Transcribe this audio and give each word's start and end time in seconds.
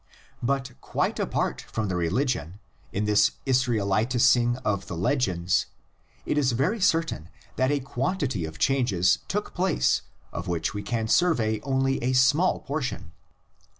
But 0.41 0.71
quite 0.81 1.19
apart 1.19 1.61
from 1.61 1.87
the 1.87 1.95
religion, 1.95 2.59
in 2.91 3.05
this 3.05 3.33
Israelitising 3.45 4.59
of 4.65 4.87
the 4.87 4.97
legends 4.97 5.67
it 6.25 6.39
is 6.39 6.53
very 6.53 6.79
certain 6.81 7.29
that 7.55 7.69
a 7.69 7.79
quantity 7.81 8.43
of 8.45 8.57
changes 8.57 9.19
took 9.27 9.53
place 9.53 10.01
of 10.33 10.47
which 10.47 10.73
we 10.73 10.81
can 10.81 11.07
survey 11.07 11.59
only 11.59 12.01
a 12.01 12.13
small 12.13 12.61
portion. 12.61 13.11